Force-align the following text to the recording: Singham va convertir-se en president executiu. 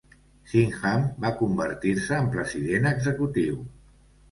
Singham 0.53 1.05
va 1.25 1.31
convertir-se 1.43 2.19
en 2.23 2.33
president 2.39 2.91
executiu. 2.95 3.63